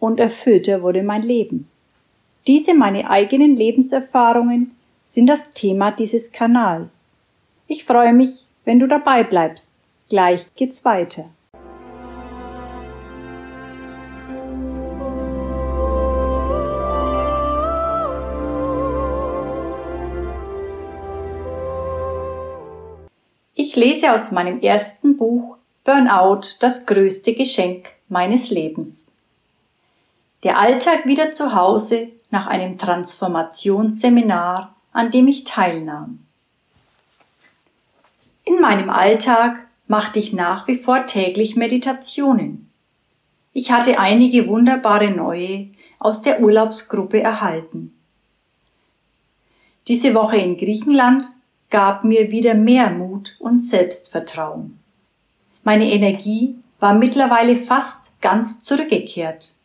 und 0.00 0.20
erfüllter 0.20 0.82
wurde 0.82 1.02
mein 1.02 1.22
Leben. 1.22 1.68
Diese 2.46 2.74
meine 2.74 3.10
eigenen 3.10 3.56
Lebenserfahrungen 3.56 4.76
sind 5.04 5.26
das 5.26 5.50
Thema 5.50 5.90
dieses 5.90 6.32
Kanals. 6.32 7.00
Ich 7.66 7.84
freue 7.84 8.12
mich, 8.12 8.46
wenn 8.64 8.78
du 8.78 8.86
dabei 8.86 9.24
bleibst. 9.24 9.72
Gleich 10.08 10.46
geht's 10.54 10.84
weiter. 10.84 11.30
Ich 23.54 23.76
lese 23.76 24.14
aus 24.14 24.32
meinem 24.32 24.60
ersten 24.60 25.16
Buch 25.16 25.56
Burnout 25.84 26.56
das 26.60 26.86
größte 26.86 27.34
Geschenk 27.34 27.90
meines 28.08 28.50
Lebens. 28.50 29.08
Der 30.44 30.58
Alltag 30.58 31.06
wieder 31.06 31.32
zu 31.32 31.54
Hause 31.54 32.08
nach 32.30 32.46
einem 32.46 32.78
Transformationsseminar, 32.78 34.76
an 34.92 35.10
dem 35.10 35.26
ich 35.26 35.42
teilnahm. 35.44 36.20
In 38.44 38.60
meinem 38.60 38.88
Alltag 38.88 39.66
machte 39.88 40.20
ich 40.20 40.32
nach 40.32 40.68
wie 40.68 40.76
vor 40.76 41.06
täglich 41.06 41.56
Meditationen. 41.56 42.70
Ich 43.52 43.72
hatte 43.72 43.98
einige 43.98 44.46
wunderbare 44.46 45.10
neue 45.10 45.70
aus 45.98 46.22
der 46.22 46.40
Urlaubsgruppe 46.40 47.20
erhalten. 47.20 47.92
Diese 49.88 50.14
Woche 50.14 50.36
in 50.36 50.56
Griechenland 50.56 51.24
gab 51.70 52.04
mir 52.04 52.30
wieder 52.30 52.54
mehr 52.54 52.90
Mut 52.90 53.36
und 53.40 53.64
Selbstvertrauen. 53.64 54.78
Meine 55.64 55.90
Energie 55.90 56.54
war 56.78 56.94
mittlerweile 56.94 57.56
fast 57.56 58.12
ganz 58.20 58.62
zurückgekehrt, 58.62 59.57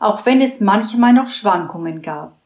auch 0.00 0.26
wenn 0.26 0.40
es 0.40 0.58
manchmal 0.58 1.12
noch 1.12 1.28
Schwankungen 1.28 2.02
gab. 2.02 2.36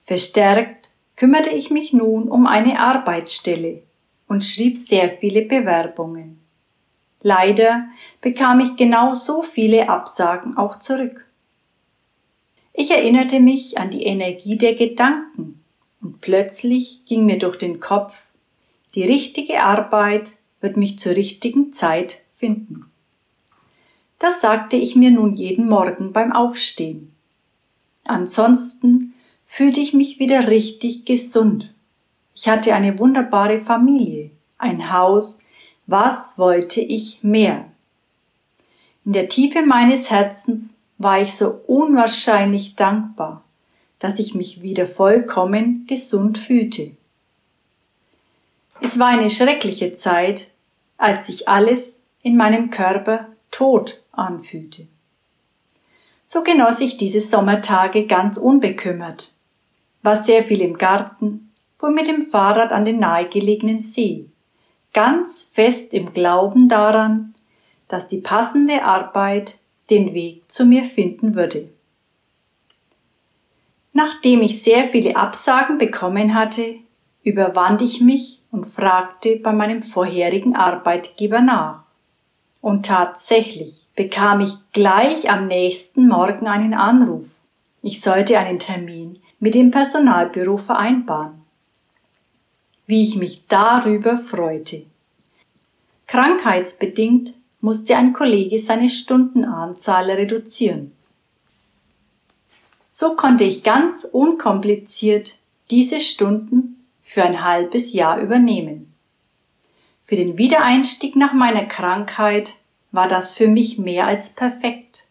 Verstärkt 0.00 0.90
kümmerte 1.16 1.50
ich 1.50 1.70
mich 1.70 1.92
nun 1.92 2.28
um 2.28 2.46
eine 2.46 2.78
Arbeitsstelle 2.78 3.82
und 4.28 4.44
schrieb 4.44 4.76
sehr 4.76 5.08
viele 5.08 5.42
Bewerbungen. 5.42 6.38
Leider 7.22 7.88
bekam 8.20 8.60
ich 8.60 8.76
genau 8.76 9.14
so 9.14 9.42
viele 9.42 9.88
Absagen 9.88 10.56
auch 10.56 10.78
zurück. 10.78 11.26
Ich 12.74 12.90
erinnerte 12.90 13.40
mich 13.40 13.78
an 13.78 13.90
die 13.90 14.04
Energie 14.04 14.58
der 14.58 14.74
Gedanken, 14.74 15.64
und 16.02 16.20
plötzlich 16.20 17.06
ging 17.06 17.24
mir 17.24 17.38
durch 17.38 17.56
den 17.56 17.80
Kopf, 17.80 18.28
die 18.94 19.04
richtige 19.04 19.62
Arbeit 19.62 20.36
wird 20.60 20.76
mich 20.76 20.98
zur 20.98 21.16
richtigen 21.16 21.72
Zeit 21.72 22.24
finden. 22.30 22.90
Das 24.24 24.40
sagte 24.40 24.76
ich 24.76 24.96
mir 24.96 25.10
nun 25.10 25.34
jeden 25.34 25.68
Morgen 25.68 26.14
beim 26.14 26.32
Aufstehen. 26.32 27.12
Ansonsten 28.06 29.12
fühlte 29.44 29.80
ich 29.80 29.92
mich 29.92 30.18
wieder 30.18 30.48
richtig 30.48 31.04
gesund. 31.04 31.74
Ich 32.34 32.48
hatte 32.48 32.74
eine 32.74 32.98
wunderbare 32.98 33.60
Familie, 33.60 34.30
ein 34.56 34.90
Haus, 34.90 35.40
was 35.86 36.38
wollte 36.38 36.80
ich 36.80 37.18
mehr? 37.22 37.66
In 39.04 39.12
der 39.12 39.28
Tiefe 39.28 39.60
meines 39.60 40.08
Herzens 40.08 40.72
war 40.96 41.20
ich 41.20 41.34
so 41.34 41.60
unwahrscheinlich 41.66 42.76
dankbar 42.76 43.44
dass 44.00 44.18
ich 44.18 44.34
mich 44.34 44.60
wieder 44.60 44.86
vollkommen 44.86 45.86
gesund 45.86 46.36
fühlte. 46.36 46.94
Es 48.82 48.98
war 48.98 49.08
eine 49.08 49.30
schreckliche 49.30 49.94
Zeit, 49.94 50.50
als 50.98 51.28
sich 51.28 51.48
alles 51.48 52.00
in 52.22 52.36
meinem 52.36 52.68
Körper 52.70 53.28
tot 53.50 54.03
anfühlte. 54.18 54.88
So 56.26 56.42
genoss 56.42 56.80
ich 56.80 56.96
diese 56.96 57.20
Sommertage 57.20 58.06
ganz 58.06 58.38
unbekümmert, 58.38 59.36
war 60.02 60.16
sehr 60.16 60.42
viel 60.42 60.60
im 60.60 60.78
Garten, 60.78 61.52
fuhr 61.74 61.90
mit 61.90 62.08
dem 62.08 62.22
Fahrrad 62.22 62.72
an 62.72 62.84
den 62.84 62.98
nahegelegenen 62.98 63.80
See, 63.80 64.26
ganz 64.92 65.42
fest 65.42 65.92
im 65.92 66.12
Glauben 66.12 66.68
daran, 66.68 67.34
dass 67.88 68.08
die 68.08 68.20
passende 68.20 68.84
Arbeit 68.84 69.58
den 69.90 70.14
Weg 70.14 70.50
zu 70.50 70.64
mir 70.64 70.84
finden 70.84 71.34
würde. 71.34 71.68
Nachdem 73.92 74.42
ich 74.42 74.62
sehr 74.62 74.84
viele 74.84 75.16
Absagen 75.16 75.78
bekommen 75.78 76.34
hatte, 76.34 76.76
überwand 77.22 77.80
ich 77.82 78.00
mich 78.00 78.40
und 78.50 78.64
fragte 78.64 79.36
bei 79.36 79.52
meinem 79.52 79.82
vorherigen 79.82 80.56
Arbeitgeber 80.56 81.40
nach. 81.40 81.84
Und 82.60 82.86
tatsächlich 82.86 83.83
bekam 83.94 84.40
ich 84.40 84.54
gleich 84.72 85.30
am 85.30 85.46
nächsten 85.46 86.08
Morgen 86.08 86.46
einen 86.46 86.74
Anruf. 86.74 87.44
Ich 87.82 88.00
sollte 88.00 88.38
einen 88.38 88.58
Termin 88.58 89.18
mit 89.38 89.54
dem 89.54 89.70
Personalbüro 89.70 90.56
vereinbaren. 90.56 91.42
Wie 92.86 93.02
ich 93.02 93.16
mich 93.16 93.46
darüber 93.48 94.18
freute. 94.18 94.84
Krankheitsbedingt 96.06 97.34
musste 97.60 97.96
ein 97.96 98.12
Kollege 98.12 98.58
seine 98.58 98.88
Stundenanzahl 98.88 100.10
reduzieren. 100.10 100.92
So 102.90 103.16
konnte 103.16 103.44
ich 103.44 103.62
ganz 103.62 104.04
unkompliziert 104.04 105.38
diese 105.70 105.98
Stunden 105.98 106.84
für 107.02 107.22
ein 107.22 107.42
halbes 107.42 107.92
Jahr 107.92 108.20
übernehmen. 108.20 108.94
Für 110.00 110.16
den 110.16 110.36
Wiedereinstieg 110.36 111.16
nach 111.16 111.32
meiner 111.32 111.64
Krankheit 111.64 112.54
war 112.94 113.08
das 113.08 113.34
für 113.34 113.48
mich 113.48 113.78
mehr 113.78 114.06
als 114.06 114.30
perfekt. 114.30 115.08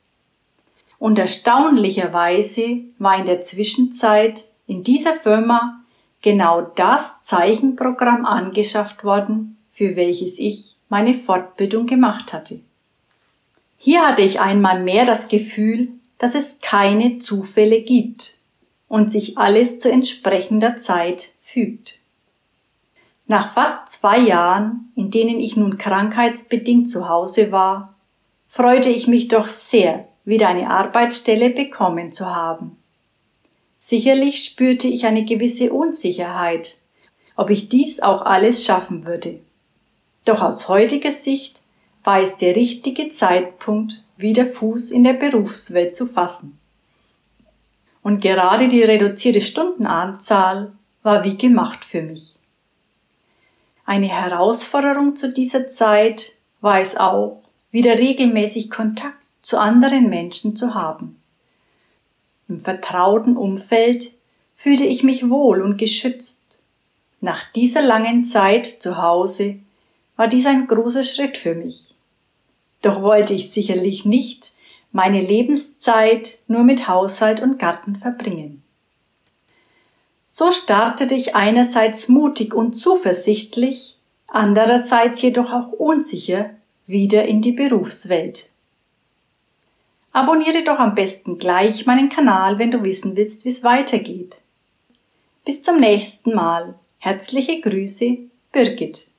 Und 0.99 1.19
erstaunlicherweise 1.19 2.81
war 2.97 3.17
in 3.17 3.25
der 3.25 3.41
Zwischenzeit 3.41 4.47
in 4.67 4.83
dieser 4.83 5.13
Firma 5.13 5.83
genau 6.21 6.61
das 6.61 7.21
Zeichenprogramm 7.21 8.25
angeschafft 8.25 9.03
worden, 9.03 9.57
für 9.67 9.97
welches 9.97 10.39
ich 10.39 10.77
meine 10.87 11.13
Fortbildung 11.13 11.85
gemacht 11.85 12.31
hatte. 12.31 12.61
Hier 13.77 14.07
hatte 14.07 14.21
ich 14.21 14.39
einmal 14.39 14.81
mehr 14.81 15.05
das 15.05 15.27
Gefühl, 15.27 15.89
dass 16.17 16.35
es 16.35 16.59
keine 16.61 17.17
Zufälle 17.17 17.81
gibt 17.81 18.37
und 18.87 19.11
sich 19.11 19.37
alles 19.37 19.79
zu 19.79 19.91
entsprechender 19.91 20.77
Zeit 20.77 21.31
fügt. 21.39 21.99
Nach 23.27 23.47
fast 23.47 23.89
zwei 23.89 24.19
Jahren, 24.19 24.91
in 24.95 25.09
denen 25.09 25.39
ich 25.39 25.55
nun 25.55 25.77
krankheitsbedingt 25.77 26.89
zu 26.89 27.07
Hause 27.07 27.51
war, 27.51 27.95
freute 28.47 28.89
ich 28.89 29.07
mich 29.07 29.29
doch 29.29 29.47
sehr, 29.47 30.07
wieder 30.25 30.49
eine 30.49 30.69
Arbeitsstelle 30.69 31.49
bekommen 31.49 32.11
zu 32.11 32.35
haben. 32.35 32.77
Sicherlich 33.79 34.43
spürte 34.43 34.87
ich 34.87 35.05
eine 35.05 35.25
gewisse 35.25 35.71
Unsicherheit, 35.71 36.77
ob 37.35 37.49
ich 37.49 37.69
dies 37.69 38.01
auch 38.01 38.21
alles 38.21 38.65
schaffen 38.65 39.05
würde. 39.05 39.39
Doch 40.25 40.41
aus 40.41 40.67
heutiger 40.69 41.11
Sicht 41.11 41.61
war 42.03 42.21
es 42.21 42.37
der 42.37 42.55
richtige 42.55 43.09
Zeitpunkt 43.09 44.03
wieder 44.17 44.45
Fuß 44.45 44.91
in 44.91 45.03
der 45.03 45.13
Berufswelt 45.13 45.95
zu 45.95 46.05
fassen. 46.05 46.59
Und 48.01 48.21
gerade 48.21 48.67
die 48.67 48.83
reduzierte 48.83 49.41
Stundenanzahl 49.41 50.69
war 51.01 51.23
wie 51.23 51.37
gemacht 51.37 51.83
für 51.83 52.01
mich. 52.01 52.35
Eine 53.85 54.07
Herausforderung 54.07 55.15
zu 55.15 55.31
dieser 55.31 55.67
Zeit 55.67 56.33
war 56.61 56.79
es 56.79 56.95
auch, 56.95 57.41
wieder 57.71 57.97
regelmäßig 57.97 58.69
Kontakt 58.69 59.17
zu 59.41 59.57
anderen 59.57 60.09
Menschen 60.09 60.55
zu 60.55 60.73
haben. 60.73 61.19
Im 62.47 62.59
vertrauten 62.59 63.35
Umfeld 63.35 64.13
fühlte 64.55 64.85
ich 64.85 65.03
mich 65.03 65.29
wohl 65.29 65.61
und 65.61 65.77
geschützt. 65.77 66.59
Nach 67.19 67.43
dieser 67.51 67.81
langen 67.81 68.23
Zeit 68.23 68.65
zu 68.65 69.01
Hause 69.01 69.57
war 70.15 70.27
dies 70.27 70.45
ein 70.45 70.67
großer 70.67 71.03
Schritt 71.03 71.35
für 71.35 71.55
mich. 71.55 71.93
Doch 72.81 73.01
wollte 73.01 73.33
ich 73.33 73.51
sicherlich 73.51 74.05
nicht 74.05 74.53
meine 74.91 75.21
Lebenszeit 75.21 76.37
nur 76.47 76.63
mit 76.63 76.87
Haushalt 76.87 77.41
und 77.41 77.59
Garten 77.59 77.95
verbringen. 77.95 78.62
So 80.35 80.51
startete 80.51 81.13
ich 81.13 81.35
einerseits 81.35 82.07
mutig 82.07 82.55
und 82.55 82.73
zuversichtlich, 82.73 83.99
andererseits 84.25 85.21
jedoch 85.21 85.53
auch 85.53 85.73
unsicher 85.73 86.49
wieder 86.87 87.25
in 87.25 87.43
die 87.43 87.51
Berufswelt. 87.51 88.49
Abonniere 90.11 90.63
doch 90.63 90.79
am 90.79 90.95
besten 90.95 91.37
gleich 91.37 91.85
meinen 91.85 92.09
Kanal, 92.09 92.57
wenn 92.57 92.71
du 92.71 92.83
wissen 92.83 93.15
willst, 93.15 93.45
wie 93.45 93.49
es 93.49 93.63
weitergeht. 93.63 94.41
Bis 95.45 95.61
zum 95.61 95.79
nächsten 95.79 96.33
Mal. 96.33 96.73
Herzliche 96.97 97.61
Grüße, 97.61 98.17
Birgit. 98.51 99.11